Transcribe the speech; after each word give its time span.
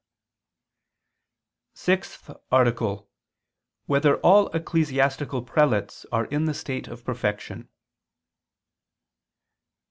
184, 1.75 2.41
Art. 2.51 2.67
6] 3.01 3.07
Whether 3.85 4.15
All 4.21 4.47
Ecclesiastical 4.47 5.43
Prelates 5.43 6.07
Are 6.11 6.25
in 6.25 6.45
the 6.45 6.55
State 6.55 6.87
of 6.87 7.05
Perfection? 7.05 7.69